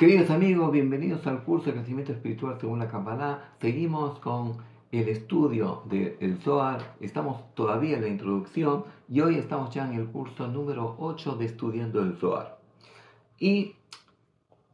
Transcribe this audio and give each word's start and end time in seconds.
Queridos 0.00 0.30
amigos, 0.30 0.72
bienvenidos 0.72 1.26
al 1.26 1.44
curso 1.44 1.66
de 1.66 1.74
crecimiento 1.74 2.12
espiritual 2.12 2.56
según 2.58 2.78
la 2.78 2.88
Kabbalah. 2.88 3.52
Seguimos 3.60 4.18
con 4.20 4.56
el 4.90 5.10
estudio 5.10 5.82
del 5.90 6.38
Zohar. 6.38 6.96
Estamos 7.00 7.54
todavía 7.54 7.96
en 7.96 8.04
la 8.04 8.08
introducción 8.08 8.84
y 9.10 9.20
hoy 9.20 9.34
estamos 9.34 9.74
ya 9.74 9.86
en 9.86 10.00
el 10.00 10.06
curso 10.06 10.48
número 10.48 10.96
8 10.98 11.36
de 11.36 11.44
Estudiando 11.44 12.00
el 12.00 12.16
Zohar. 12.16 12.58
Y 13.38 13.74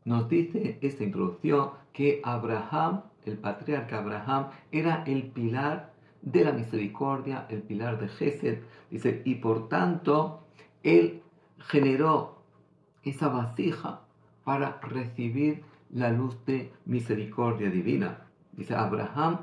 nos 0.04 0.29
dice 0.29 0.79
esta 0.81 1.03
introducción 1.03 1.71
que 1.93 2.21
Abraham, 2.22 3.03
el 3.25 3.36
patriarca 3.36 3.99
Abraham, 3.99 4.50
era 4.71 5.03
el 5.08 5.25
pilar 5.25 5.93
de 6.22 6.45
la 6.45 6.53
misericordia, 6.53 7.49
el 7.50 7.63
pilar 7.63 7.99
de 7.99 8.07
Gesed. 8.07 8.61
Dice, 8.93 9.22
y 9.25 9.35
por 9.35 9.68
tanto, 9.68 10.45
él 10.85 11.21
generó 11.58 12.36
esa 13.03 13.27
vasija 13.27 14.06
para 14.46 14.79
recibir 14.81 15.64
la 15.93 16.13
luz 16.13 16.36
de 16.46 16.71
misericordia 16.85 17.68
divina. 17.68 18.18
Dice, 18.53 18.77
Abraham 18.77 19.41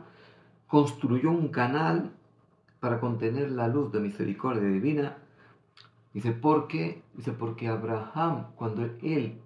construyó 0.66 1.30
un 1.30 1.50
canal 1.50 2.14
para 2.80 3.02
contener 3.02 3.52
la 3.52 3.68
luz 3.68 3.92
de 3.92 4.00
misericordia 4.00 4.64
divina. 4.64 5.18
Dice, 6.14 6.32
¿por 6.32 6.70
qué? 6.70 7.02
Dice, 7.16 7.34
porque 7.34 7.68
Abraham, 7.68 8.46
cuando 8.56 8.86
él 9.02 9.42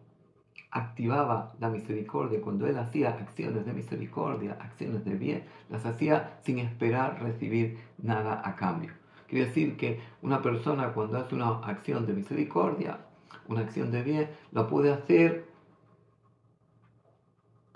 activaba 0.70 1.56
la 1.60 1.70
misericordia, 1.70 2.40
cuando 2.40 2.68
él 2.68 2.78
hacía 2.78 3.10
acciones 3.10 3.66
de 3.66 3.74
misericordia, 3.74 4.60
acciones 4.62 5.04
de 5.06 5.16
bien, 5.16 5.44
las 5.72 5.88
hacía 5.88 6.40
sin 6.44 6.60
esperar 6.60 7.20
recibir 7.24 7.80
nada 7.98 8.44
a 8.46 8.56
cambio. 8.56 8.92
Quiere 9.28 9.48
decir 9.48 9.76
que 9.76 10.00
una 10.22 10.40
persona 10.44 10.94
cuando 10.94 11.18
hace 11.18 11.34
una 11.34 11.50
acción 11.64 12.06
de 12.06 12.14
misericordia, 12.14 13.00
una 13.48 13.62
acción 13.62 13.92
de 13.92 14.04
bien, 14.04 14.30
la 14.52 14.68
puede 14.68 14.92
hacer 14.92 15.47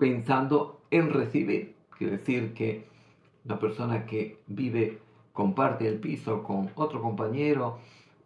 pensando 0.02 0.80
en 0.90 1.10
recibir. 1.10 1.76
Quiere 1.96 2.16
decir 2.16 2.54
que 2.54 2.88
una 3.44 3.60
persona 3.60 4.04
que 4.04 4.40
vive, 4.48 4.98
comparte 5.32 5.86
el 5.86 6.00
piso 6.00 6.42
con 6.42 6.70
otro 6.74 7.00
compañero, 7.00 7.78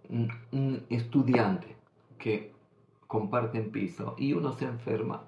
un, 0.08 0.82
estudiante 0.88 1.76
que 2.18 2.50
comparte 3.06 3.58
el 3.58 3.66
piso 3.66 4.14
y 4.16 4.32
uno 4.32 4.54
se 4.54 4.64
enferma 4.64 5.24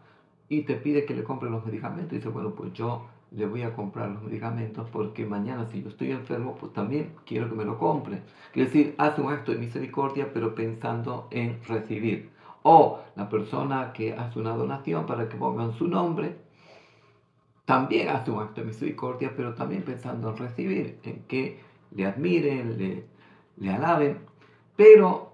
y 0.49 0.63
te 0.63 0.77
pide 0.77 1.05
que 1.05 1.15
le 1.15 1.23
compre 1.23 1.51
los 1.51 1.67
medicamentos 1.67 2.15
y 2.15 2.17
dice, 2.17 2.31
bueno, 2.31 2.55
pues 2.55 2.73
yo 2.73 3.05
le 3.31 3.45
voy 3.45 3.61
a 3.61 3.75
comprar 3.75 4.09
los 4.09 4.23
medicamentos 4.23 4.89
porque 4.89 5.27
mañana 5.27 5.67
si 5.67 5.83
yo 5.83 5.91
estoy 5.91 6.13
enfermo, 6.13 6.57
pues 6.59 6.73
también 6.73 7.13
quiero 7.27 7.51
que 7.51 7.57
me 7.57 7.67
lo 7.67 7.77
compre. 7.79 8.23
Quiere 8.55 8.71
decir, 8.71 8.95
hace 8.97 9.21
un 9.21 9.31
acto 9.31 9.53
de 9.53 9.59
misericordia, 9.59 10.33
pero 10.33 10.55
pensando 10.55 11.29
en 11.31 11.63
recibir. 11.65 12.38
O 12.71 13.01
la 13.17 13.27
persona 13.31 13.95
que 13.95 14.13
hace 14.13 14.39
una 14.39 14.55
donación 14.55 15.07
para 15.07 15.27
que 15.27 15.39
pongan 15.39 15.73
su 15.73 15.89
nombre, 15.89 16.37
también 17.65 18.11
hace 18.11 18.31
un 18.31 18.43
acto 18.43 18.61
de 18.61 18.67
misericordia, 18.67 19.33
pero 19.35 19.55
también 19.55 19.83
pensando 19.85 20.29
en 20.29 20.37
recibir, 20.37 20.99
en 21.03 21.23
que 21.23 21.61
le 21.93 22.05
admiren, 22.05 22.77
le, 22.77 23.07
le 23.57 23.71
alaben. 23.73 24.19
Pero 24.77 25.33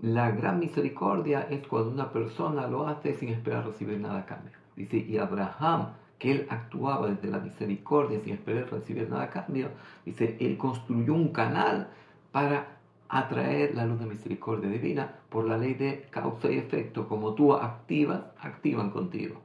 la 0.00 0.30
gran 0.32 0.58
misericordia 0.58 1.46
es 1.48 1.66
cuando 1.66 1.92
una 1.92 2.12
persona 2.12 2.66
lo 2.66 2.86
hace 2.86 3.14
sin 3.14 3.30
esperar 3.30 3.64
recibir 3.64 3.98
nada 3.98 4.18
a 4.18 4.26
cambio. 4.26 4.52
Dice, 4.76 4.98
y 4.98 5.16
Abraham, 5.16 5.94
que 6.18 6.30
él 6.32 6.46
actuaba 6.50 7.08
desde 7.08 7.30
la 7.30 7.38
misericordia 7.38 8.20
sin 8.20 8.34
esperar 8.34 8.70
recibir 8.70 9.08
nada 9.08 9.22
a 9.22 9.30
cambio, 9.30 9.70
dice, 10.04 10.36
él 10.40 10.58
construyó 10.58 11.14
un 11.14 11.32
canal 11.32 11.88
para 12.32 12.76
atraer 13.08 13.74
la 13.74 13.86
luz 13.86 13.98
de 13.98 14.06
misericordia 14.06 14.68
divina 14.68 15.20
por 15.36 15.46
la 15.46 15.58
ley 15.58 15.74
de 15.74 16.06
causa 16.08 16.50
y 16.50 16.56
efecto. 16.56 17.06
Como 17.06 17.34
tú 17.34 17.52
activas, 17.52 18.22
activan 18.40 18.88
contigo. 18.88 19.42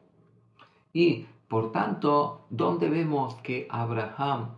Y 0.93 1.25
por 1.49 1.73
tanto, 1.73 2.45
¿dónde 2.49 2.89
vemos 2.89 3.35
que 3.43 3.67
Abraham 3.69 4.51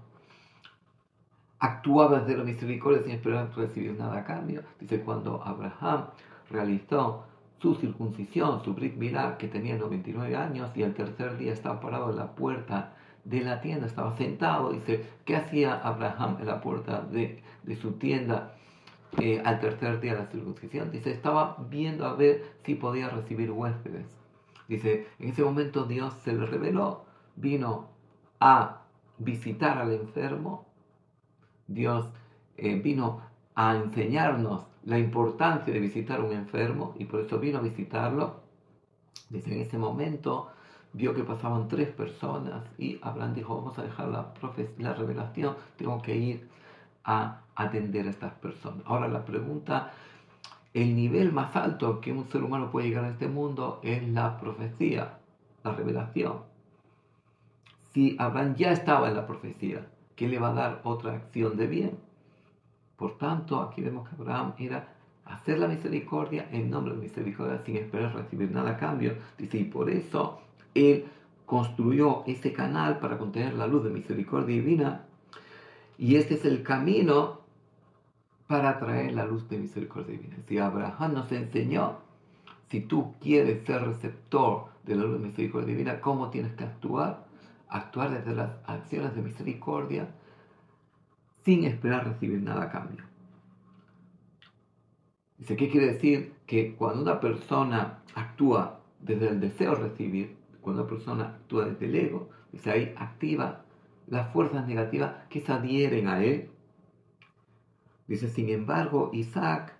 actuaba 1.58 2.20
desde 2.20 2.38
la 2.38 2.44
misericordia 2.44 3.02
sin 3.02 3.14
esperar 3.14 3.50
recibir 3.56 3.98
nada 3.98 4.20
a 4.20 4.26
cambio? 4.26 4.62
Dice, 4.80 5.02
cuando 5.02 5.42
Abraham 5.44 6.10
realizó 6.52 7.24
su 7.60 7.74
circuncisión, 7.74 8.64
su 8.64 8.76
Brit 8.76 8.96
Milá, 8.96 9.40
que 9.40 9.48
tenía 9.48 9.76
99 9.76 10.36
años, 10.36 10.70
y 10.76 10.84
el 10.84 10.94
tercer 10.94 11.40
día 11.40 11.54
estaba 11.54 11.80
parado 11.80 12.12
en 12.12 12.18
la 12.18 12.36
puerta 12.36 12.94
de 13.24 13.42
la 13.42 13.60
tienda, 13.60 13.88
estaba 13.88 14.16
sentado, 14.18 14.72
dice, 14.72 15.04
¿qué 15.26 15.36
hacía 15.36 15.82
Abraham 15.84 16.38
en 16.42 16.46
la 16.46 16.62
puerta 16.62 17.02
de, 17.02 17.42
de 17.64 17.76
su 17.76 17.94
tienda? 17.94 18.53
Eh, 19.20 19.42
al 19.46 19.60
tercer 19.60 20.00
día 20.00 20.14
de 20.14 20.20
la 20.20 20.26
circuncisión. 20.28 20.92
Dice, 20.92 21.12
estaba 21.12 21.58
viendo 21.70 22.06
a 22.06 22.16
ver 22.16 22.44
si 22.64 22.74
podía 22.76 23.10
recibir 23.10 23.52
huéspedes. 23.52 24.08
Dice, 24.68 25.08
en 25.20 25.30
ese 25.30 25.44
momento 25.44 25.86
Dios 25.86 26.14
se 26.24 26.34
le 26.34 26.46
reveló, 26.46 27.06
vino 27.36 27.90
a 28.40 28.82
visitar 29.20 29.78
al 29.78 29.92
enfermo, 29.92 30.66
Dios 31.68 32.10
eh, 32.58 32.80
vino 32.82 33.22
a 33.56 33.76
enseñarnos 33.76 34.66
la 34.84 34.98
importancia 34.98 35.72
de 35.72 35.80
visitar 35.80 36.20
un 36.22 36.32
enfermo 36.32 36.96
y 36.98 37.06
por 37.06 37.22
eso 37.22 37.40
vino 37.40 37.60
a 37.60 37.62
visitarlo. 37.62 38.42
Dice, 39.30 39.54
en 39.54 39.62
ese 39.62 39.78
momento 39.78 40.50
vio 40.92 41.14
que 41.14 41.24
pasaban 41.24 41.68
tres 41.68 41.90
personas 41.90 42.64
y 42.80 43.00
Abraham 43.04 43.36
dijo, 43.36 43.56
vamos 43.56 43.78
a 43.78 43.84
dejar 43.84 44.08
la, 44.08 44.34
la 44.80 44.94
revelación, 44.94 45.56
tengo 45.78 46.02
que 46.02 46.16
ir 46.16 46.50
a 47.04 47.42
atender 47.56 48.08
a 48.08 48.12
estas 48.12 48.34
personas. 48.34 48.84
Ahora 48.86 49.08
la 49.08 49.26
pregunta, 49.26 49.94
el 50.74 50.96
nivel 50.96 51.32
más 51.32 51.56
alto 51.56 52.02
que 52.02 52.12
un 52.12 52.28
ser 52.30 52.44
humano 52.44 52.72
puede 52.72 52.88
llegar 52.88 53.06
a 53.06 53.10
este 53.10 53.28
mundo 53.28 53.80
es 53.84 54.08
la 54.10 54.38
profecía, 54.40 55.20
la 55.64 55.74
revelación. 55.74 56.40
Si 57.94 58.16
Abraham 58.18 58.56
ya 58.56 58.72
estaba 58.72 59.08
en 59.08 59.16
la 59.16 59.28
profecía, 59.28 59.88
¿qué 60.16 60.28
le 60.28 60.40
va 60.40 60.50
a 60.50 60.54
dar 60.54 60.82
otra 60.84 61.14
acción 61.14 61.58
de 61.58 61.68
bien? 61.68 61.98
Por 62.98 63.18
tanto, 63.18 63.62
aquí 63.62 63.82
vemos 63.82 64.10
que 64.10 64.16
Abraham 64.16 64.54
era 64.58 64.88
hacer 65.26 65.60
la 65.60 65.68
misericordia 65.68 66.48
en 66.52 66.70
nombre 66.70 66.96
de 66.96 67.02
misericordia 67.02 67.62
sin 67.66 67.78
esperar 67.78 68.16
recibir 68.16 68.52
nada 68.52 68.72
a 68.72 68.78
cambio. 68.78 69.16
Dice, 69.38 69.60
y 69.60 69.66
por 69.66 69.90
eso 69.90 70.42
él 70.74 71.06
construyó 71.46 72.24
ese 72.26 72.52
canal 72.52 73.00
para 73.00 73.18
contener 73.18 73.54
la 73.54 73.68
luz 73.68 73.84
de 73.84 73.90
misericordia 73.90 74.56
divina 74.56 75.06
y 75.98 76.16
este 76.16 76.36
es 76.36 76.46
el 76.46 76.64
camino 76.64 77.42
para 78.48 78.78
traer 78.80 79.14
la 79.14 79.26
luz 79.26 79.48
de 79.50 79.58
misericordia 79.58 80.18
divina. 80.18 80.38
Si 80.48 80.58
Abraham 80.58 81.14
nos 81.14 81.32
enseñó, 81.32 81.98
si 82.70 82.82
tú 82.82 83.16
quieres 83.20 83.66
ser 83.66 83.84
receptor 83.84 84.66
de 84.84 84.96
la 84.96 85.04
luz 85.04 85.14
de 85.14 85.28
misericordia 85.28 85.74
divina, 85.74 86.02
¿cómo 86.02 86.30
tienes 86.30 86.54
que 86.54 86.64
actuar? 86.64 87.26
Actuar 87.70 88.12
desde 88.12 88.36
las 88.36 88.52
acciones 88.66 89.16
de 89.16 89.22
misericordia 89.22 90.08
sin 91.44 91.66
esperar 91.66 92.08
recibir 92.08 92.42
nada 92.42 92.64
a 92.64 92.70
cambio. 92.70 93.04
Dice, 95.38 95.56
¿qué 95.56 95.70
quiere 95.70 95.88
decir? 95.88 96.34
Que 96.46 96.76
cuando 96.76 97.02
una 97.02 97.20
persona 97.20 98.00
actúa 98.16 98.80
desde 99.02 99.30
el 99.30 99.40
deseo 99.40 99.76
de 99.76 99.90
recibir, 99.90 100.38
cuando 100.62 100.84
una 100.84 100.90
persona 100.90 101.24
actúa 101.26 101.66
desde 101.66 101.86
el 101.86 101.96
ego, 101.96 102.30
dice 102.52 102.72
ahí 102.72 102.96
activa 102.98 103.63
las 104.08 104.32
fuerzas 104.32 104.68
negativas 104.68 105.16
que 105.30 105.42
se 105.42 105.52
adhieren 105.52 106.08
a 106.08 106.24
él. 106.24 106.50
Dice, 108.08 108.30
sin 108.30 108.50
embargo, 108.50 109.10
Isaac, 109.14 109.74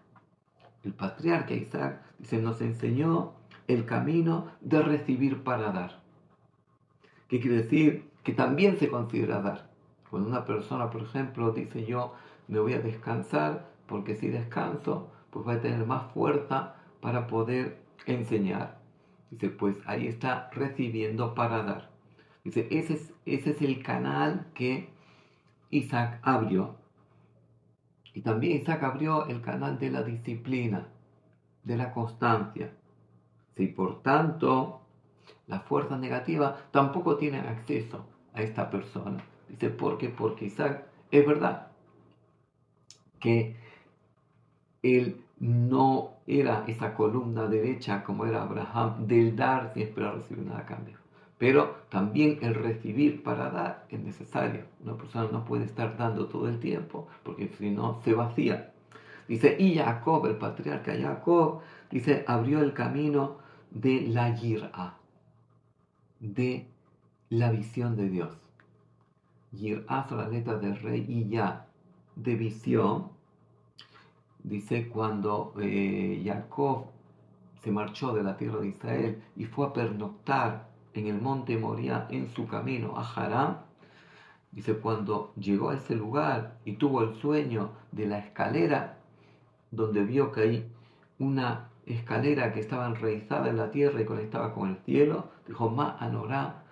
el 0.84 0.94
patriarca 0.94 1.54
Isaac, 1.54 2.02
dice, 2.20 2.42
nos 2.42 2.62
enseñó 2.62 3.34
el 3.68 3.86
camino 3.86 4.48
de 4.62 4.82
recibir 4.82 5.44
para 5.44 5.72
dar. 5.72 6.02
¿Qué 7.28 7.40
quiere 7.40 7.58
decir? 7.58 8.10
Que 8.24 8.34
también 8.34 8.78
se 8.78 8.90
considera 8.90 9.42
dar. 9.42 9.70
Cuando 10.10 10.30
una 10.30 10.46
persona, 10.46 10.90
por 10.90 11.02
ejemplo, 11.04 11.52
dice 11.52 11.86
yo 11.86 12.14
me 12.48 12.60
voy 12.60 12.74
a 12.74 12.82
descansar 12.82 13.70
porque 13.88 14.16
si 14.16 14.28
descanso, 14.28 15.10
pues 15.30 15.48
va 15.48 15.54
a 15.54 15.62
tener 15.62 15.86
más 15.86 16.12
fuerza 16.14 16.76
para 17.02 17.28
poder 17.28 17.82
enseñar. 18.06 18.80
Dice, 19.32 19.50
pues 19.50 19.78
ahí 19.86 20.08
está 20.08 20.50
recibiendo 20.52 21.34
para 21.34 21.64
dar. 21.64 21.93
Dice, 22.44 22.68
ese 22.72 22.94
es, 22.96 23.14
ese 23.26 23.52
es 23.52 23.62
el 23.62 23.82
canal 23.82 24.48
que 24.54 24.90
Isaac 25.70 26.20
abrió. 26.24 26.76
Y 28.14 28.22
también 28.22 28.62
Isaac 28.62 28.84
abrió 28.84 29.26
el 29.28 29.42
canal 29.42 29.80
de 29.80 29.90
la 29.90 30.04
disciplina, 30.04 30.88
de 31.64 31.78
la 31.78 31.94
constancia. 31.94 32.72
Si 33.56 33.68
por 33.68 34.02
tanto 34.02 34.82
las 35.48 35.64
fuerzas 35.64 36.00
negativas 36.00 36.56
tampoco 36.72 37.18
tienen 37.18 37.46
acceso 37.46 38.06
a 38.34 38.42
esta 38.42 38.70
persona. 38.70 39.24
Dice, 39.48 39.70
¿por 39.70 39.98
qué? 39.98 40.10
Porque 40.10 40.46
Isaac 40.46 40.86
es 41.12 41.26
verdad 41.26 41.68
que 43.20 43.56
él 44.82 45.22
no 45.40 46.12
era 46.28 46.66
esa 46.68 46.94
columna 46.94 47.48
derecha 47.48 48.04
como 48.04 48.26
era 48.26 48.44
Abraham 48.44 49.08
del 49.08 49.36
dar 49.36 49.74
sin 49.74 49.84
esperar 49.84 50.16
recibir 50.16 50.46
nada 50.46 50.60
a 50.60 50.66
cambio. 50.66 51.03
Pero 51.38 51.78
también 51.90 52.40
el 52.42 52.56
recibir 52.56 53.24
para 53.24 53.50
dar 53.50 53.86
es 53.90 54.00
necesario. 54.00 54.66
Una 54.84 54.96
persona 54.96 55.30
no 55.32 55.44
puede 55.46 55.66
estar 55.66 55.98
dando 55.98 56.28
todo 56.28 56.48
el 56.48 56.60
tiempo 56.60 57.08
porque 57.24 57.50
si 57.58 57.72
no 57.72 58.02
se 58.04 58.14
vacía. 58.14 58.72
Dice, 59.28 59.56
y 59.60 59.76
Jacob, 59.76 60.26
el 60.26 60.38
patriarca 60.38 60.94
Jacob, 61.00 61.62
dice, 61.90 62.24
abrió 62.28 62.62
el 62.62 62.74
camino 62.74 63.38
de 63.72 64.02
la 64.08 64.36
yir'a. 64.36 64.98
de 66.20 66.68
la 67.30 67.52
visión 67.52 67.96
de 67.96 68.10
Dios. 68.10 68.38
Yir'ah 69.52 70.08
la 70.12 70.28
letra 70.30 70.58
de 70.58 70.74
rey 70.74 71.06
y 71.08 71.30
ya 71.30 71.68
de 72.16 72.36
visión. 72.36 73.10
Dice 74.44 74.90
cuando 74.90 75.54
eh, 75.60 76.22
Jacob 76.24 76.86
se 77.64 77.72
marchó 77.72 78.14
de 78.14 78.24
la 78.24 78.36
tierra 78.38 78.60
de 78.60 78.68
Israel 78.68 79.24
y 79.36 79.46
fue 79.46 79.68
a 79.68 79.74
pernoctar 79.74 80.68
en 80.94 81.08
el 81.08 81.22
monte 81.22 81.58
Moria 81.58 82.08
en 82.10 82.30
su 82.30 82.48
camino 82.48 82.98
a 82.98 83.02
Harán. 83.02 83.62
Dice 84.52 84.76
cuando 84.76 85.34
llegó 85.36 85.70
a 85.70 85.76
ese 85.76 85.96
lugar 85.96 86.60
y 86.66 86.74
tuvo 86.74 87.02
el 87.02 87.16
sueño 87.16 87.72
de 87.92 88.08
la 88.08 88.20
escalera 88.20 88.98
donde 89.72 90.04
vio 90.04 90.32
que 90.32 90.42
hay 90.42 90.72
una 91.18 91.70
escalera 91.86 92.54
que 92.54 92.60
estaba 92.60 92.88
enraizada 92.88 93.50
en 93.50 93.58
la 93.58 93.72
tierra 93.72 94.02
y 94.02 94.06
conectaba 94.06 94.54
con 94.54 94.70
el 94.70 94.78
cielo, 94.86 95.30
dijo, 95.48 95.70
Ma 95.70 95.98
anorá, 96.00 96.64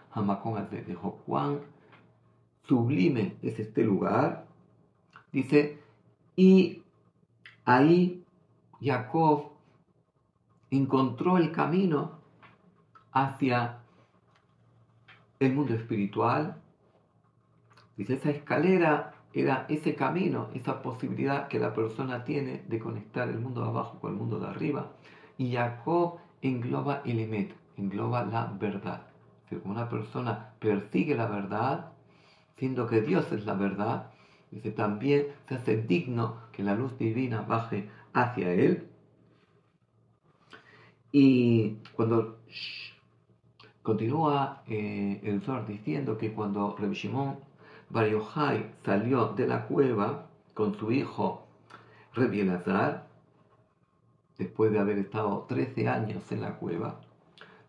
dijo, 0.88 1.19
Juan, 1.25 1.59
sublime 2.63 3.38
es 3.41 3.59
este 3.59 3.83
lugar, 3.83 4.45
dice, 5.31 5.79
y 6.35 6.83
ahí 7.65 8.23
Jacob 8.81 9.51
encontró 10.69 11.38
el 11.38 11.51
camino 11.51 12.19
hacia 13.12 13.81
el 15.41 15.53
mundo 15.53 15.73
espiritual. 15.73 16.61
Dice, 17.97 18.13
esa 18.13 18.29
escalera 18.29 19.13
era 19.33 19.65
ese 19.69 19.95
camino, 19.95 20.49
esa 20.53 20.81
posibilidad 20.81 21.47
que 21.47 21.59
la 21.59 21.73
persona 21.73 22.23
tiene 22.23 22.63
de 22.67 22.79
conectar 22.79 23.27
el 23.27 23.39
mundo 23.39 23.61
de 23.61 23.67
abajo 23.67 23.99
con 23.99 24.11
el 24.11 24.17
mundo 24.17 24.39
de 24.39 24.47
arriba. 24.47 24.91
Y 25.38 25.53
Jacob 25.53 26.19
engloba 26.41 27.01
el 27.05 27.19
emet, 27.19 27.55
engloba 27.77 28.23
la 28.23 28.53
verdad. 28.59 29.07
Si 29.49 29.57
una 29.63 29.89
persona 29.89 30.53
persigue 30.59 31.15
la 31.15 31.27
verdad, 31.27 31.91
siendo 32.57 32.87
que 32.87 33.01
Dios 33.01 33.31
es 33.31 33.45
la 33.45 33.55
verdad, 33.55 34.11
dice, 34.51 34.71
también 34.71 35.27
se 35.47 35.55
hace 35.55 35.81
digno 35.81 36.37
que 36.51 36.63
la 36.63 36.75
luz 36.75 36.97
divina 36.97 37.41
baje 37.41 37.89
hacia 38.13 38.53
él. 38.53 38.87
Y 41.11 41.77
cuando 41.94 42.37
continúa 43.83 44.63
eh, 44.68 45.19
el 45.24 45.42
Zohar 45.42 45.66
diciendo 45.66 46.18
que 46.18 46.33
cuando 46.33 46.75
Reb 46.78 46.94
Shimon 46.94 47.38
salió 48.83 49.28
de 49.30 49.48
la 49.48 49.68
cueva 49.68 50.28
con 50.54 50.75
su 50.75 50.92
hijo 50.92 51.44
Reb 52.13 52.33
Elazar, 52.33 53.07
después 54.38 54.72
de 54.72 54.80
haber 54.80 54.98
estado 54.98 55.45
13 55.48 55.88
años 55.88 56.31
en 56.31 56.42
la 56.42 56.56
cueva, 56.56 57.00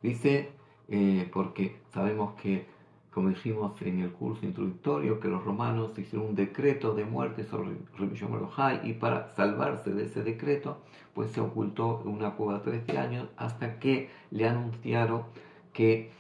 dice, 0.03 0.51
eh, 0.89 1.29
porque 1.33 1.81
sabemos 1.93 2.35
que 2.41 2.67
como 3.13 3.29
dijimos 3.29 3.81
en 3.83 4.01
el 4.01 4.11
curso 4.11 4.47
introductorio, 4.47 5.21
que 5.21 5.29
los 5.29 5.45
romanos 5.45 5.99
hicieron 5.99 6.29
un 6.29 6.35
decreto 6.35 6.95
de 6.95 7.05
muerte 7.05 7.45
sobre 7.45 7.73
Rabbi 7.99 8.19
Bar 8.57 8.81
y 8.87 8.95
para 8.95 9.29
salvarse 9.37 9.91
de 9.93 10.05
ese 10.05 10.23
decreto, 10.23 10.79
pues 11.15 11.31
se 11.31 11.43
ocultó 11.43 12.01
en 12.05 12.11
una 12.11 12.31
cueva 12.31 12.63
13 12.63 12.97
años 12.97 13.29
hasta 13.37 13.79
que 13.79 14.09
le 14.31 14.49
anunciaron 14.49 15.25
que 15.73 16.11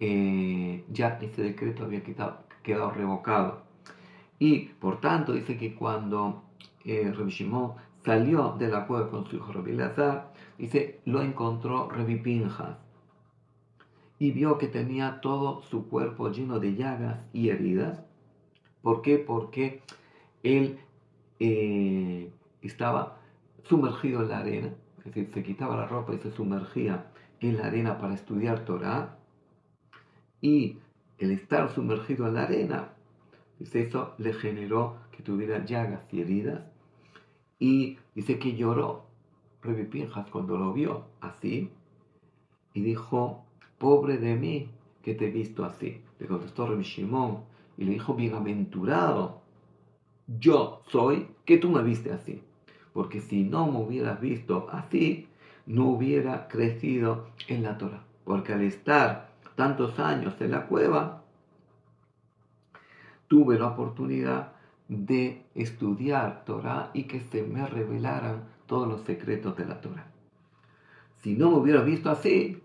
eh, 0.00 0.84
ya 0.90 1.18
ese 1.20 1.42
decreto 1.42 1.84
había 1.84 2.02
quedado 2.02 2.90
revocado. 2.90 3.62
Y 4.38 4.66
por 4.80 5.00
tanto 5.00 5.32
dice 5.32 5.56
que 5.56 5.74
cuando 5.74 6.42
eh, 6.84 7.12
salió 8.04 8.56
de 8.58 8.68
la 8.68 8.86
cueva 8.86 9.10
con 9.10 9.26
su 9.26 9.36
hijo 9.36 9.52
Rabbi 9.52 9.72
Lazar, 9.72 10.32
dice, 10.58 11.00
lo 11.04 11.22
encontró 11.22 11.88
Rabbi 11.88 12.16
Pinjas 12.16 12.76
y 14.18 14.30
vio 14.32 14.58
que 14.58 14.68
tenía 14.68 15.20
todo 15.20 15.62
su 15.62 15.88
cuerpo 15.88 16.30
lleno 16.30 16.58
de 16.60 16.74
llagas 16.74 17.18
y 17.32 17.50
heridas. 17.50 18.02
¿Por 18.82 19.02
qué? 19.02 19.18
Porque 19.18 19.82
él 20.42 20.78
eh, 21.40 22.30
estaba 22.62 23.18
sumergido 23.64 24.22
en 24.22 24.28
la 24.28 24.38
arena, 24.38 24.74
es 24.98 25.04
decir, 25.04 25.30
se 25.32 25.42
quitaba 25.42 25.76
la 25.76 25.86
ropa 25.86 26.14
y 26.14 26.18
se 26.18 26.30
sumergía 26.30 27.06
en 27.48 27.58
la 27.58 27.66
arena 27.66 27.98
para 27.98 28.14
estudiar 28.14 28.64
Torah. 28.64 29.18
Y 30.40 30.78
el 31.18 31.30
estar 31.30 31.70
sumergido 31.70 32.26
en 32.26 32.34
la 32.34 32.44
arena, 32.44 32.90
dice, 33.58 33.82
eso 33.82 34.14
le 34.18 34.32
generó 34.32 34.96
que 35.10 35.22
tuviera 35.22 35.64
llagas 35.64 36.02
y 36.12 36.20
heridas. 36.20 36.62
Y 37.58 37.98
dice 38.14 38.38
que 38.38 38.54
lloró 38.54 39.06
Revi 39.62 39.84
Pinjas 39.84 40.28
cuando 40.30 40.58
lo 40.58 40.72
vio 40.72 41.06
así 41.20 41.70
y 42.74 42.82
dijo, 42.82 43.44
pobre 43.78 44.18
de 44.18 44.34
mí 44.36 44.68
que 45.02 45.14
te 45.14 45.28
he 45.28 45.30
visto 45.30 45.64
así. 45.64 46.02
Le 46.18 46.26
contestó 46.26 46.66
Reb 46.66 46.80
Shimon 46.80 47.44
y 47.78 47.84
le 47.84 47.92
dijo, 47.92 48.14
bienaventurado, 48.14 49.42
yo 50.26 50.82
soy 50.88 51.28
que 51.44 51.58
tú 51.58 51.70
me 51.70 51.82
viste 51.82 52.12
así. 52.12 52.42
Porque 52.92 53.20
si 53.20 53.44
no 53.44 53.70
me 53.70 53.78
hubieras 53.78 54.20
visto 54.20 54.68
así, 54.70 55.28
no 55.66 55.86
hubiera 55.86 56.48
crecido 56.48 57.26
en 57.48 57.62
la 57.62 57.78
Torah. 57.78 58.02
Porque 58.24 58.52
al 58.52 58.62
estar 58.62 59.30
tantos 59.54 59.98
años 59.98 60.34
en 60.40 60.50
la 60.50 60.66
cueva, 60.66 61.22
tuve 63.28 63.58
la 63.58 63.68
oportunidad 63.68 64.52
de 64.88 65.44
estudiar 65.54 66.44
Torah 66.44 66.90
y 66.92 67.04
que 67.04 67.20
se 67.20 67.42
me 67.42 67.66
revelaran 67.66 68.44
todos 68.66 68.88
los 68.88 69.02
secretos 69.02 69.56
de 69.56 69.64
la 69.64 69.80
Torah. 69.80 70.06
Si 71.22 71.34
no 71.34 71.50
me 71.50 71.56
hubieras 71.56 71.84
visto 71.84 72.10
así, 72.10 72.62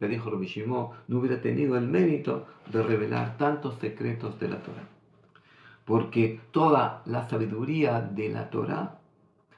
le 0.00 0.08
dijo 0.08 0.30
Rabbi 0.30 0.64
no 0.66 1.18
hubiera 1.18 1.40
tenido 1.40 1.76
el 1.76 1.86
mérito 1.86 2.46
de 2.72 2.82
revelar 2.82 3.36
tantos 3.36 3.76
secretos 3.76 4.38
de 4.40 4.48
la 4.48 4.62
Torah. 4.62 4.88
Porque 5.84 6.40
toda 6.50 7.02
la 7.06 7.28
sabiduría 7.28 8.00
de 8.00 8.28
la 8.30 8.50
Torah 8.50 8.98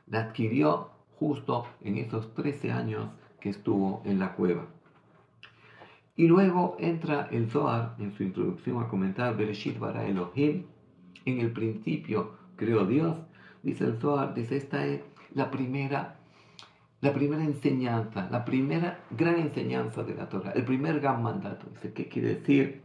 la 0.09 0.21
adquirió 0.21 0.92
justo 1.23 1.67
en 1.83 1.99
esos 1.99 2.35
13 2.35 2.73
años 2.73 3.09
que 3.39 3.51
estuvo 3.51 4.03
en 4.05 4.19
la 4.19 4.35
cueva. 4.35 4.67
Y 6.17 6.27
luego 6.27 6.77
entra 6.81 7.29
el 7.31 7.49
Zohar 7.49 7.95
en 8.01 8.13
su 8.13 8.25
introducción 8.25 8.83
a 8.83 8.89
comentar 8.89 9.37
Bereshit 9.37 9.79
bara 9.79 10.05
Elohim. 10.05 10.65
En 11.25 11.39
el 11.39 11.53
principio 11.53 12.33
creó 12.57 12.85
Dios. 12.85 13.17
Dice 13.63 13.85
el 13.85 13.99
Zohar, 14.01 14.35
dice 14.35 14.57
esta 14.57 14.85
es 14.85 15.01
la 15.33 15.51
primera 15.51 16.19
la 17.01 17.13
primera 17.13 17.43
enseñanza, 17.43 18.29
la 18.31 18.45
primera 18.45 19.01
gran 19.11 19.37
enseñanza 19.41 20.05
de 20.05 20.15
la 20.15 20.29
Torah, 20.29 20.53
el 20.53 20.65
primer 20.65 21.01
gran 21.01 21.21
mandato. 21.21 21.67
Dice, 21.71 21.93
¿qué 21.93 22.09
quiere 22.09 22.37
decir? 22.37 22.83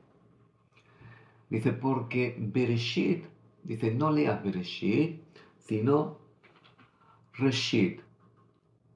Dice, 1.51 1.71
porque 1.71 2.35
Bereshit, 2.39 3.25
dice, 3.63 3.93
no 3.93 4.09
leas 4.09 4.43
Bereshit, 4.43 5.21
sino 5.59 6.17
Reshit, 7.37 8.01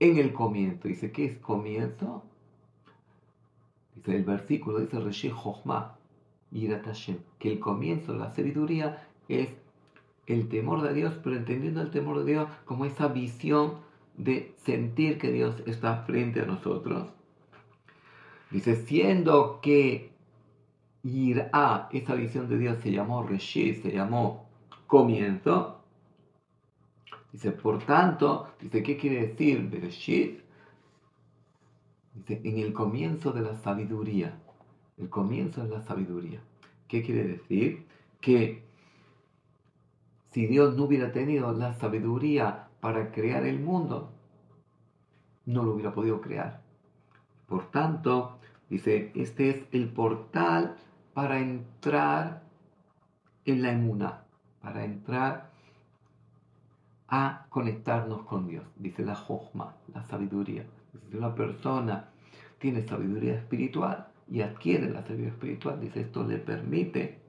en 0.01 0.17
el 0.17 0.33
comienzo. 0.33 0.87
Dice, 0.87 1.11
¿qué 1.11 1.25
es 1.25 1.37
comienzo? 1.37 2.23
Dice, 3.95 4.15
el 4.15 4.23
versículo 4.23 4.79
dice 4.79 4.99
Reshit 4.99 5.31
Jochma, 5.31 5.95
que 6.51 7.51
el 7.51 7.59
comienzo 7.59 8.13
la 8.15 8.33
sabiduría 8.35 9.07
es 9.29 9.49
el 10.25 10.49
temor 10.49 10.81
de 10.81 10.93
Dios, 10.93 11.13
pero 11.23 11.37
entendiendo 11.37 11.81
el 11.81 11.91
temor 11.91 12.23
de 12.23 12.31
Dios 12.31 12.49
como 12.65 12.85
esa 12.85 13.07
visión 13.07 13.75
de 14.17 14.53
sentir 14.57 15.19
que 15.19 15.31
Dios 15.31 15.61
está 15.67 16.03
frente 16.03 16.41
a 16.41 16.45
nosotros. 16.45 17.07
Dice, 18.49 18.75
siendo 18.75 19.61
que 19.61 20.11
ir 21.03 21.47
a 21.53 21.89
esa 21.91 22.15
visión 22.15 22.49
de 22.49 22.57
Dios 22.57 22.79
se 22.81 22.91
llamó 22.91 23.21
Reshit, 23.21 23.83
se 23.83 23.91
llamó 23.91 24.49
comienzo. 24.87 25.80
Dice, 27.31 27.51
por 27.51 27.83
tanto, 27.83 28.53
dice, 28.59 28.83
¿qué 28.83 28.97
quiere 28.97 29.27
decir 29.27 29.69
Bereshit? 29.69 30.41
Dice, 32.13 32.41
en 32.43 32.57
el 32.57 32.73
comienzo 32.73 33.31
de 33.31 33.41
la 33.41 33.55
sabiduría. 33.55 34.37
El 34.97 35.09
comienzo 35.09 35.63
de 35.63 35.69
la 35.69 35.81
sabiduría. 35.81 36.41
¿Qué 36.87 37.01
quiere 37.03 37.23
decir? 37.23 37.85
Que 38.19 38.63
si 40.31 40.45
Dios 40.45 40.75
no 40.75 40.83
hubiera 40.83 41.11
tenido 41.11 41.51
la 41.53 41.73
sabiduría 41.73 42.67
para 42.79 43.11
crear 43.11 43.45
el 43.45 43.59
mundo, 43.59 44.11
no 45.45 45.63
lo 45.63 45.73
hubiera 45.73 45.93
podido 45.93 46.21
crear. 46.21 46.61
Por 47.47 47.69
tanto, 47.71 48.39
dice, 48.69 49.11
este 49.15 49.49
es 49.49 49.63
el 49.71 49.89
portal 49.89 50.75
para 51.13 51.39
entrar 51.39 52.43
en 53.45 53.61
la 53.61 53.71
emuna, 53.71 54.23
para 54.61 54.85
entrar 54.85 55.50
a 57.11 57.45
conectarnos 57.49 58.23
con 58.23 58.47
Dios. 58.47 58.63
Dice 58.77 59.03
la 59.05 59.15
jojma, 59.15 59.75
la 59.93 60.01
sabiduría. 60.03 60.65
Si 61.09 61.17
una 61.17 61.35
persona 61.35 62.09
tiene 62.57 62.87
sabiduría 62.87 63.35
espiritual 63.35 64.07
y 64.29 64.41
adquiere 64.41 64.89
la 64.89 65.03
sabiduría 65.03 65.33
espiritual, 65.33 65.79
dice, 65.79 66.01
esto 66.01 66.23
le 66.23 66.37
permite 66.37 67.19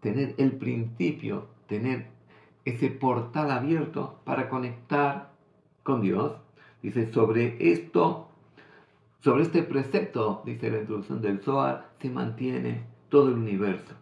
tener 0.00 0.34
el 0.36 0.52
principio, 0.58 1.48
tener 1.68 2.08
ese 2.64 2.90
portal 2.90 3.50
abierto 3.52 4.20
para 4.24 4.48
conectar 4.48 5.30
con 5.84 6.02
Dios. 6.02 6.34
Dice, 6.82 7.10
sobre 7.12 7.56
esto 7.72 8.28
Sobre 9.22 9.44
este 9.44 9.62
precepto, 9.62 10.42
dice 10.44 10.68
la 10.68 10.78
introducción 10.80 11.22
del 11.22 11.40
Zohar, 11.40 11.92
se 12.00 12.10
mantiene 12.10 12.82
todo 13.08 13.28
el 13.28 13.34
universo. 13.34 13.94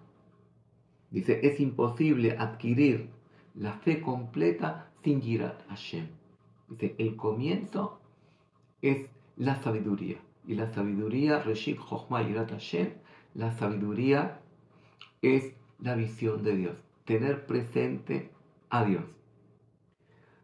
Dice, 1.11 1.41
es 1.43 1.61
imposible 1.61 2.37
adquirir 2.39 3.11
la 3.55 3.73
fe 3.75 4.01
completa 4.01 4.91
sin 5.03 5.21
Yirat 5.21 5.67
Hashem. 5.69 6.07
Dice, 6.69 6.95
el 6.99 7.17
comienzo 7.17 8.01
es 8.83 9.07
la 9.37 9.57
sabiduría. 9.57 10.19
Y 10.47 10.55
la 10.55 10.73
sabiduría, 10.73 11.41
Reshit 11.41 11.79
Chochma 11.79 12.23
Yirat 12.23 12.51
Hashem, 12.51 12.93
la 13.35 13.53
sabiduría 13.53 14.41
es 15.23 15.53
la 15.79 15.95
visión 15.95 16.43
de 16.43 16.57
Dios, 16.57 16.77
tener 17.05 17.47
presente 17.47 18.31
a 18.71 18.85
Dios. 18.85 19.05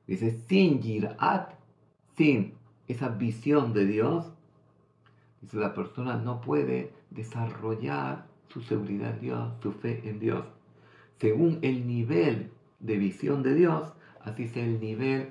Dice, 0.06 0.38
sin 0.48 0.80
Yirat, 0.80 1.52
sin 2.16 2.54
esa 2.88 3.08
visión 3.08 3.72
de 3.72 3.86
Dios, 3.86 4.32
dice, 5.40 5.56
la 5.58 5.74
persona 5.74 6.16
no 6.16 6.40
puede 6.40 6.92
desarrollar 7.10 8.26
su 8.48 8.60
seguridad 8.62 9.14
en 9.14 9.20
Dios, 9.20 9.52
su 9.62 9.72
fe 9.72 10.02
en 10.04 10.18
Dios. 10.20 10.44
Según 11.18 11.58
el 11.62 11.86
nivel 11.86 12.50
de 12.80 12.96
visión 12.96 13.42
de 13.42 13.54
Dios, 13.54 13.92
así 14.22 14.44
es 14.44 14.56
el 14.56 14.80
nivel 14.80 15.30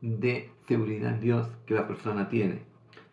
de 0.00 0.50
seguridad 0.66 1.14
en 1.14 1.20
Dios 1.20 1.48
que 1.66 1.74
la 1.74 1.86
persona 1.86 2.28
tiene. 2.28 2.62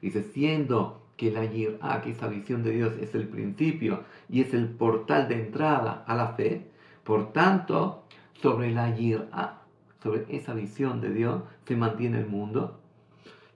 Dice, 0.01 0.23
siendo 0.23 1.01
que 1.17 1.31
la 1.31 1.45
yirá, 1.45 2.01
que 2.01 2.11
esa 2.11 2.27
visión 2.27 2.63
de 2.63 2.71
Dios 2.71 2.93
es 2.99 3.15
el 3.15 3.27
principio 3.27 4.03
y 4.29 4.41
es 4.41 4.53
el 4.53 4.67
portal 4.69 5.27
de 5.27 5.35
entrada 5.35 6.03
a 6.07 6.15
la 6.15 6.29
fe, 6.29 6.67
por 7.03 7.31
tanto, 7.33 8.03
sobre 8.41 8.71
la 8.71 8.95
yirá, 8.95 9.61
sobre 10.01 10.25
esa 10.29 10.53
visión 10.53 11.01
de 11.01 11.13
Dios, 11.13 11.43
se 11.65 11.75
mantiene 11.75 12.19
el 12.19 12.27
mundo. 12.27 12.79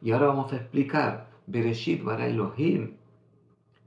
Y 0.02 0.12
ahora 0.12 0.28
vamos 0.28 0.54
a 0.54 0.58
explicar, 0.58 1.28
Bereshit 1.48 2.04
bara 2.04 2.28
Elohim, 2.28 2.94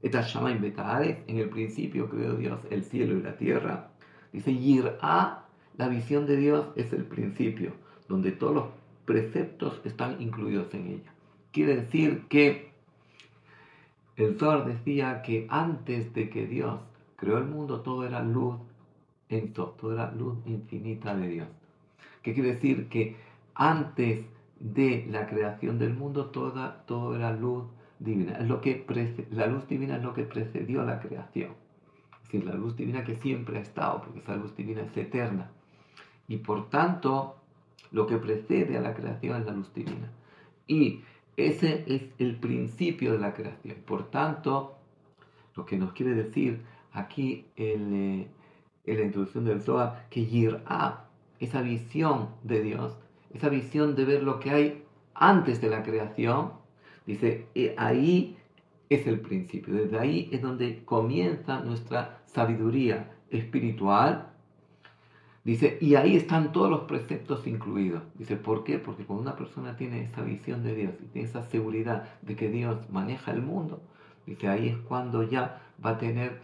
et 0.03 0.15
en 0.15 1.39
el 1.39 1.51
principio 1.51 2.09
creó 2.09 2.35
Dios 2.35 2.59
el 2.71 2.85
cielo 2.85 3.19
y 3.19 3.23
la 3.23 3.37
tierra. 3.37 3.91
Dice, 4.33 4.55
yirá, 4.55 5.45
la 5.81 5.89
visión 5.89 6.27
de 6.27 6.37
Dios 6.37 6.67
es 6.77 6.93
el 6.93 7.05
principio, 7.05 7.73
donde 8.07 8.33
todos 8.33 8.55
los 8.55 8.65
preceptos 9.07 9.81
están 9.85 10.21
incluidos 10.21 10.75
en 10.75 10.89
ella. 10.89 11.11
Quiere 11.53 11.75
decir 11.77 12.25
que 12.29 12.71
el 14.17 14.39
Zohar 14.39 14.67
decía 14.67 15.23
que 15.23 15.47
antes 15.49 16.13
de 16.13 16.29
que 16.29 16.47
Dios 16.47 16.79
creó 17.17 17.39
el 17.39 17.47
mundo, 17.47 17.81
todo 17.81 18.07
era 18.07 18.23
luz 18.23 18.57
en 19.31 19.55
todo, 19.55 19.91
era 19.91 20.13
luz 20.13 20.37
infinita 20.45 21.17
de 21.17 21.29
Dios. 21.29 21.49
¿Qué 22.23 22.35
quiere 22.35 22.57
decir? 22.57 22.91
Que 22.91 23.17
antes 23.55 24.27
de 24.59 25.07
la 25.11 25.27
creación 25.29 25.79
del 25.79 25.95
mundo, 25.95 26.27
toda, 26.27 26.85
todo 26.85 27.17
era 27.17 27.33
luz 27.33 27.65
divina. 27.99 28.33
Es 28.33 28.47
lo 28.47 28.61
que 28.61 28.85
la 29.31 29.47
luz 29.47 29.67
divina 29.67 29.97
es 29.97 30.03
lo 30.03 30.13
que 30.13 30.25
precedió 30.25 30.85
la 30.85 31.01
creación. 31.01 31.53
Es 32.13 32.25
decir, 32.25 32.45
la 32.45 32.55
luz 32.55 32.77
divina 32.77 33.03
que 33.03 33.17
siempre 33.17 33.57
ha 33.57 33.63
estado, 33.63 34.03
porque 34.03 34.19
esa 34.19 34.37
luz 34.37 34.55
divina 34.55 34.83
es 34.83 34.95
eterna. 34.95 35.51
Y 36.31 36.37
por 36.37 36.71
tanto, 36.71 37.35
lo 37.91 38.07
que 38.07 38.17
precede 38.17 38.79
a 38.79 38.81
la 38.81 38.95
creación 38.95 39.41
es 39.41 39.47
la 39.47 39.53
luz 39.53 39.75
divina. 39.75 40.13
Y 40.69 41.01
ese 41.37 41.85
es 41.89 42.03
el 42.21 42.37
principio 42.37 43.13
de 43.13 43.19
la 43.19 43.35
creación. 43.35 43.79
Por 43.85 44.13
tanto, 44.13 44.77
lo 45.57 45.67
que 45.67 45.77
nos 45.77 45.93
quiere 45.93 46.15
decir 46.15 46.63
aquí 46.93 47.47
en, 47.57 48.29
eh, 48.87 48.95
la 48.95 49.03
introducción 49.03 49.45
del 49.45 49.61
Zohar, 49.61 50.07
que 50.09 50.25
Yir'a, 50.25 51.09
esa 51.41 51.63
visión 51.63 52.29
de 52.45 52.63
Dios, 52.63 52.97
esa 53.35 53.49
visión 53.49 53.97
de 53.97 54.05
ver 54.05 54.23
lo 54.23 54.39
que 54.39 54.51
hay 54.51 54.85
antes 55.15 55.61
de 55.61 55.69
la 55.69 55.83
creación, 55.83 56.53
dice, 57.07 57.49
eh, 57.57 57.75
ahí 57.77 58.37
es 58.89 59.05
el 59.09 59.19
principio, 59.19 59.75
desde 59.75 59.99
ahí 59.99 60.29
es 60.31 60.43
donde 60.43 60.85
comienza 60.85 61.59
nuestra 61.61 62.23
sabiduría 62.27 63.11
espiritual 63.31 64.30
Dice, 65.43 65.79
y 65.81 65.95
ahí 65.95 66.17
están 66.17 66.53
todos 66.53 66.71
los 66.71 66.83
preceptos 66.83 67.47
incluidos. 67.47 68.03
Dice, 68.15 68.37
¿por 68.37 68.63
qué? 68.63 68.79
Porque 68.79 69.05
cuando 69.05 69.23
una 69.23 69.37
persona 69.37 69.77
tiene 69.77 70.05
esa 70.05 70.23
visión 70.23 70.63
de 70.63 70.75
Dios 70.75 70.95
y 71.01 71.07
tiene 71.07 71.29
esa 71.29 71.43
seguridad 71.49 72.09
de 72.21 72.37
que 72.37 72.51
Dios 72.51 72.79
maneja 72.91 73.33
el 73.33 73.41
mundo, 73.41 73.83
dice, 74.27 74.49
ahí 74.49 74.69
es 74.69 74.77
cuando 74.77 75.23
ya 75.23 75.63
va 75.85 75.91
a 75.91 75.99
tener 75.99 76.41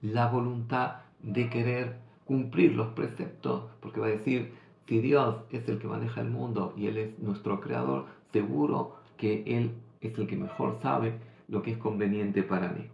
la 0.00 0.26
voluntad 0.26 1.02
de 1.22 1.48
querer 1.48 2.00
cumplir 2.24 2.74
los 2.74 2.88
preceptos, 2.88 3.70
porque 3.80 4.00
va 4.00 4.06
a 4.06 4.10
decir, 4.10 4.52
si 4.88 5.00
Dios 5.00 5.36
es 5.50 5.68
el 5.68 5.78
que 5.78 5.86
maneja 5.86 6.20
el 6.20 6.30
mundo 6.30 6.74
y 6.76 6.86
Él 6.88 6.98
es 6.98 7.18
nuestro 7.20 7.60
creador, 7.60 8.06
seguro 8.32 8.96
que 9.16 9.44
Él 9.46 9.72
es 10.00 10.18
el 10.18 10.26
que 10.26 10.36
mejor 10.36 10.78
sabe 10.82 11.20
lo 11.48 11.62
que 11.62 11.72
es 11.72 11.78
conveniente 11.78 12.42
para 12.42 12.68
mí. 12.68 12.88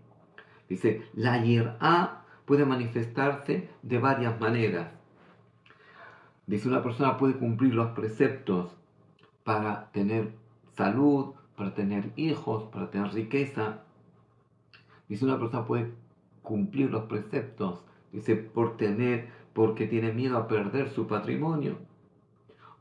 Dice, 0.68 1.02
la 1.14 1.42
yer'a 1.42 2.24
puede 2.44 2.66
manifestarse 2.66 3.68
de 3.82 3.98
varias 3.98 4.38
maneras. 4.38 4.97
Dice, 6.48 6.66
una 6.66 6.82
persona 6.82 7.18
puede 7.18 7.34
cumplir 7.34 7.74
los 7.74 7.90
preceptos 7.90 8.74
para 9.44 9.90
tener 9.92 10.32
salud, 10.72 11.34
para 11.54 11.74
tener 11.74 12.10
hijos, 12.16 12.64
para 12.72 12.90
tener 12.90 13.12
riqueza. 13.12 13.82
Dice, 15.10 15.26
una 15.26 15.38
persona 15.38 15.66
puede 15.66 15.92
cumplir 16.40 16.90
los 16.90 17.04
preceptos, 17.04 17.84
dice, 18.12 18.34
por 18.34 18.78
tener, 18.78 19.28
porque 19.52 19.86
tiene 19.86 20.10
miedo 20.10 20.38
a 20.38 20.48
perder 20.48 20.88
su 20.88 21.06
patrimonio. 21.06 21.76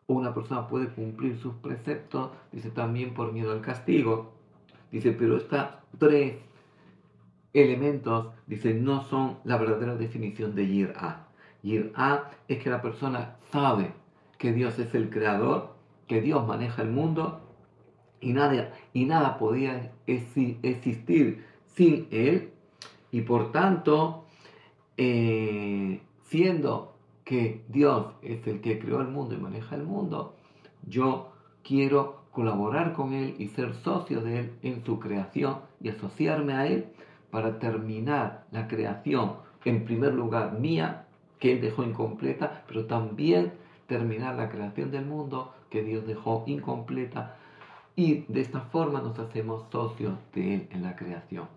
O 0.05 0.13
una 0.13 0.33
persona 0.33 0.69
puede 0.69 0.88
cumplir 0.88 1.38
sus 1.38 1.53
preceptos, 1.55 2.31
dice, 2.53 2.69
también 2.69 3.13
por 3.13 3.33
miedo 3.33 3.51
al 3.51 3.59
castigo. 3.59 4.31
Dice, 4.93 5.12
pero 5.12 5.36
estos 5.36 5.67
tres 5.97 6.38
elementos, 7.51 8.29
dice, 8.45 8.74
no 8.74 9.03
son 9.03 9.39
la 9.43 9.57
verdadera 9.57 9.95
definición 9.95 10.55
de 10.55 10.67
Yir'ah. 11.63 12.13
A 12.13 12.31
es 12.47 12.63
que 12.63 12.69
la 12.69 12.81
persona 12.81 13.35
sabe 13.51 13.93
que 14.37 14.53
Dios 14.53 14.77
es 14.79 14.93
el 14.93 15.09
creador, 15.09 15.75
que 16.07 16.21
Dios 16.21 16.45
maneja 16.47 16.81
el 16.81 16.91
mundo 16.91 17.41
y 18.19 18.33
nada, 18.33 18.73
y 18.93 19.05
nada 19.05 19.37
podía 19.37 19.91
existir 20.05 21.45
sin 21.65 22.07
Él. 22.11 22.51
Y 23.11 23.21
por 23.21 23.51
tanto, 23.51 24.25
eh, 24.97 26.01
siendo 26.23 26.95
que 27.23 27.63
Dios 27.67 28.13
es 28.21 28.45
el 28.47 28.61
que 28.61 28.79
creó 28.79 29.01
el 29.01 29.07
mundo 29.07 29.35
y 29.35 29.37
maneja 29.37 29.75
el 29.75 29.83
mundo, 29.83 30.35
yo 30.87 31.31
quiero 31.63 32.23
colaborar 32.31 32.93
con 32.93 33.13
Él 33.13 33.35
y 33.39 33.47
ser 33.47 33.73
socio 33.73 34.21
de 34.21 34.39
Él 34.39 34.51
en 34.61 34.85
su 34.85 34.99
creación 34.99 35.59
y 35.81 35.89
asociarme 35.89 36.53
a 36.53 36.67
Él 36.67 36.85
para 37.31 37.59
terminar 37.59 38.45
la 38.51 38.67
creación, 38.67 39.33
en 39.65 39.83
primer 39.83 40.13
lugar 40.13 40.59
mía, 40.59 41.06
que 41.39 41.53
Él 41.53 41.62
dejó 41.62 41.84
incompleta, 41.84 42.63
pero 42.67 42.86
también 42.86 43.53
terminar 43.88 44.36
la 44.36 44.50
creación 44.50 44.91
del 44.91 45.06
mundo 45.06 45.53
que 45.70 45.84
Dios 45.84 46.06
dejó 46.06 46.44
incompleta 46.48 47.38
y 47.96 48.25
de 48.27 48.41
esta 48.41 48.62
forma 48.62 49.01
nos 49.01 49.17
hacemos 49.17 49.65
socios 49.72 50.13
de 50.34 50.56
Él 50.56 50.67
en 50.72 50.84
la 50.84 50.96
creación. 50.96 51.48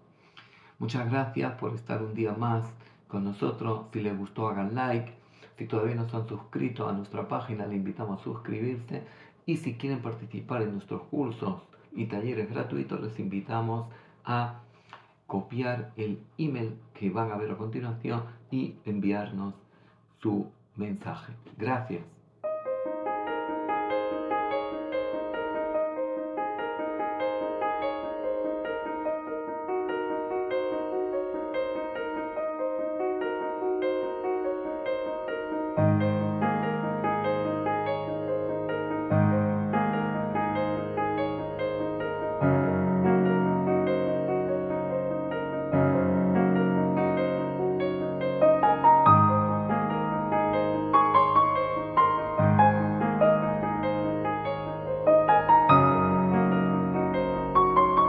Muchas 0.79 1.11
gracias 1.11 1.53
por 1.61 1.75
estar 1.75 2.03
un 2.03 2.15
día 2.15 2.33
más 2.33 2.67
con 3.07 3.25
nosotros. 3.25 3.83
Si 3.93 4.01
les 4.01 4.17
gustó 4.17 4.49
hagan 4.49 4.75
like. 4.75 5.13
Si 5.59 5.67
todavía 5.67 5.97
no 5.97 6.09
se 6.09 6.17
han 6.17 6.27
suscrito 6.27 6.89
a 6.89 6.93
nuestra 6.93 7.29
página, 7.29 7.67
le 7.67 7.77
invitamos 7.77 8.19
a 8.19 8.25
suscribirse. 8.25 9.03
Y 9.45 9.59
si 9.59 9.75
quieren 9.75 10.01
participar 10.01 10.63
en 10.63 10.73
nuestros 10.73 11.03
cursos 11.11 11.61
y 11.93 12.07
talleres 12.07 12.49
gratuitos, 12.49 12.99
les 13.03 13.19
invitamos 13.19 13.89
a 14.25 14.61
copiar 15.27 15.93
el 15.97 16.21
email 16.39 16.77
que 16.95 17.11
van 17.11 17.31
a 17.31 17.37
ver 17.37 17.51
a 17.51 17.59
continuación 17.59 18.23
y 18.51 18.77
enviarnos 18.87 19.53
su 20.21 20.51
mensaje. 20.77 21.33
Gracias. 21.57 22.20